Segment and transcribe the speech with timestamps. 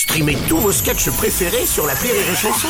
[0.00, 2.68] Streamez tous vos sketchs préférés sur la Rire et Chanson.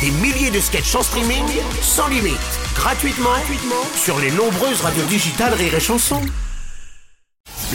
[0.00, 1.44] Des milliers de sketchs en streaming,
[1.82, 2.32] sans limite,
[2.74, 6.22] gratuitement, gratuitement sur les nombreuses radios digitales Rire et Chanson.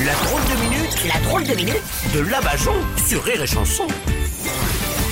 [0.04, 1.84] La drôle de minute, la drôle de minute
[2.16, 2.74] de Labajon
[3.08, 3.86] sur Rire et Chanson.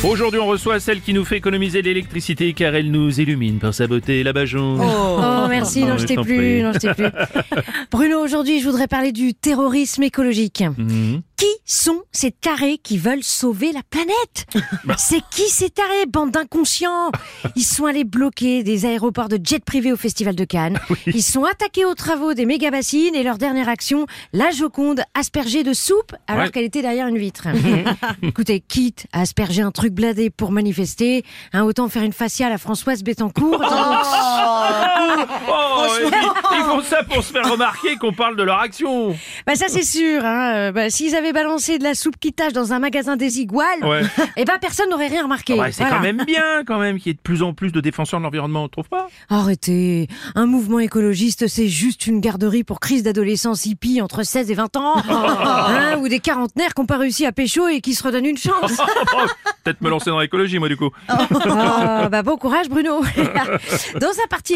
[0.04, 3.86] Aujourd'hui, on reçoit celle qui nous fait économiser l'électricité car elle nous illumine par sa
[3.86, 4.80] beauté, la Bajon.
[4.82, 7.06] Oh, merci, non, Oh, je t'ai plus, non, je t'ai plus.
[7.92, 10.64] Bruno, aujourd'hui, je voudrais parler du terrorisme écologique.
[10.76, 11.22] Mhm.
[11.38, 14.46] Qui sont ces tarés qui veulent sauver la planète
[14.86, 14.96] Bah.
[14.98, 17.12] C'est qui ces tarés, bande d'inconscients?
[17.56, 20.80] Ils sont allés bloquer des aéroports de jets privés au Festival de Cannes.
[21.08, 25.74] Ils sont attaqués aux travaux des méga-bassines et leur dernière action, la Joconde aspergée de
[25.74, 26.52] soupe alors Ouais.
[26.52, 27.48] qu'elle était derrière une vitre.
[28.22, 32.58] Écoutez, quitte à asperger un truc bladé pour manifester, hein, autant faire une faciale à
[32.58, 33.62] Françoise Bettencourt.
[33.62, 34.95] Oh,
[36.02, 39.16] ils, ils font ça pour se faire remarquer qu'on parle de leur action.
[39.48, 40.24] Bah ça c'est sûr.
[40.26, 40.54] Hein.
[40.56, 43.84] Euh, Bah, S'ils avaient balancé de la soupe qui tâche dans un magasin des iguales,
[43.84, 44.02] Ouais.
[44.38, 45.54] eh ben personne n'aurait rien remarqué.
[45.60, 45.98] Ouais, c'est Voilà.
[45.98, 48.26] quand même bien, quand même, qu'il y ait de plus en plus de défenseurs de
[48.26, 50.08] l'environnement, on trouve pas Arrêtez.
[50.36, 54.76] Un mouvement écologiste, c'est juste une garderie pour crise d'adolescence hippie entre 16 et 20
[54.78, 54.96] ans.
[55.46, 58.38] Hein, ou des quarantenaires qui n'ont pas réussi à pécho et qui se redonnent une
[58.38, 58.74] chance.
[59.16, 59.22] Oh,
[59.64, 60.90] Peut-être me lancer dans l'écologie, moi, du coup.
[61.08, 63.02] Ah, bah bon courage Bruno.
[64.00, 64.56] Dans un parti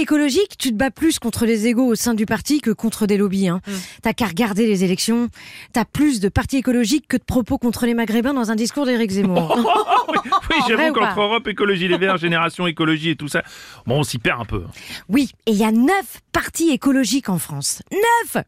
[0.58, 3.48] tu te bats plus contre les égaux au sein du parti que contre des lobbies.
[3.48, 3.62] Hein.
[4.02, 5.30] T'as qu'à regarder les élections.
[5.74, 9.12] T'as plus de partis écologiques que de propos contre les Maghrébins dans un discours d'Éric
[9.12, 9.58] Zemmour.
[10.10, 13.44] oui, oui, j'avoue qu'entre Europe, écologie, les Verts, génération écologie et tout ça,
[13.86, 14.64] bon, on s'y perd un peu.
[15.08, 17.82] Oui, et il y a neuf partis écologiques en France.
[17.92, 18.44] Neuf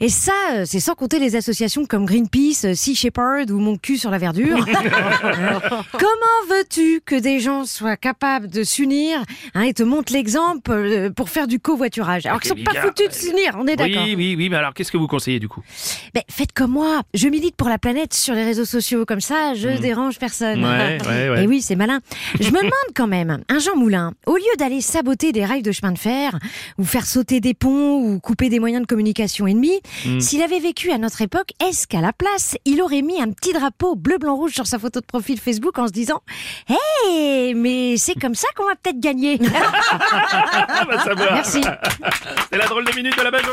[0.00, 3.76] Et ça, euh, c'est sans compter les associations comme Greenpeace, euh, Sea Shepherd ou Mon
[3.76, 4.64] cul sur la verdure.
[5.92, 9.22] Comment veux-tu que des gens soient capables de s'unir
[9.54, 12.26] hein, et te montrent l'exemple euh, pour faire du covoiturage?
[12.26, 14.02] Alors qu'ils sont les pas foutus de s'unir, on est d'accord.
[14.04, 15.62] Oui, oui, oui, mais alors qu'est-ce que vous conseillez du coup?
[16.14, 19.54] Ben, faites comme moi, je milite pour la planète sur les réseaux sociaux, comme ça
[19.54, 20.64] je dérange personne.
[20.64, 21.44] Ouais, ouais, ouais.
[21.44, 22.00] Et oui, c'est malin.
[22.40, 25.72] Je me demande quand même, un Jean Moulin, au lieu d'aller saboter des rails de
[25.72, 26.38] chemin de fer,
[26.78, 30.20] ou faire sauter des ponts, ou couper des moyens de communication ennemis, Hmm.
[30.20, 33.52] s'il avait vécu à notre époque, est-ce qu'à la place, il aurait mis un petit
[33.52, 36.20] drapeau bleu, blanc, rouge sur sa photo de profil Facebook en se disant
[36.68, 39.38] Hey, mais c'est comme ça qu'on va peut-être gagner.
[40.76, 41.14] Ah, bah.
[41.34, 41.60] Merci.
[42.50, 43.52] C'est la drôle de minute de la Bajon.